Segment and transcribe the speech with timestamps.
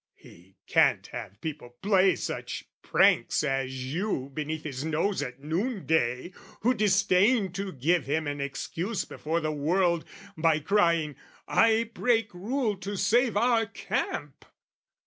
[0.15, 6.73] "He can't have people play such pranks as you "Beneath his nose at noonday, who
[6.73, 10.03] disdain "To give him an excuse before the world,
[10.35, 11.17] "By crying
[11.47, 14.43] 'I break rule to save our camp!'